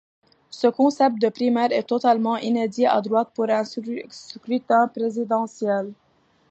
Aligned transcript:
Ce 0.49 0.65
concept 0.65 1.21
de 1.21 1.29
primaire 1.29 1.71
est 1.71 1.83
totalement 1.83 2.35
inédit 2.37 2.87
à 2.87 2.99
droite 3.01 3.29
pour 3.35 3.47
un 3.51 3.63
scrutin 3.63 4.87
présidentiel. 4.87 5.93